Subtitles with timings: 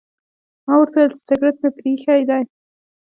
[0.65, 2.41] ما ورته وویل چې سګرټ مې پرې ایښي دي.